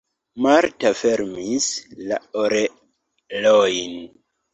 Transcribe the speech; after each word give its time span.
Marta 0.43 0.91
fermis 1.01 1.67
la 2.11 2.17
orelojn. 2.45 3.95